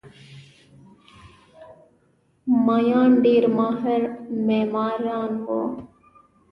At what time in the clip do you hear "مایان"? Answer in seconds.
2.65-3.11